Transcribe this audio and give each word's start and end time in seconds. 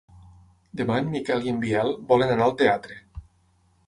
Demà 0.79 0.95
en 1.01 1.11
Miquel 1.15 1.45
i 1.47 1.51
en 1.55 1.59
Biel 1.63 1.93
volen 2.13 2.33
anar 2.37 2.47
al 2.47 2.57
teatre. 2.63 2.99